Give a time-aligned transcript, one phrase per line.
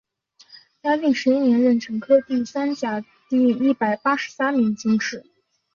[0.81, 5.27] 嘉靖十一年壬辰科第三甲第一百八十三名进士。